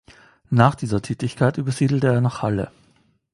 Nach 0.49 0.73
dieser 0.73 1.03
Tätigkeit 1.03 1.59
übersiedelte 1.59 2.07
er 2.07 2.21
nach 2.21 2.41
Halle. 2.41 2.71